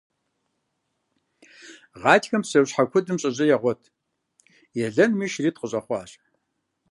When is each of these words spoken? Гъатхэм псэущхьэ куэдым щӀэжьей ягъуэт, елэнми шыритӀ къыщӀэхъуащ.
Гъатхэм 2.01 2.41
псэущхьэ 2.43 2.83
куэдым 2.89 3.17
щӀэжьей 3.21 3.49
ягъуэт, 3.55 3.81
елэнми 4.85 5.31
шыритӀ 5.33 5.59
къыщӀэхъуащ. 5.59 6.11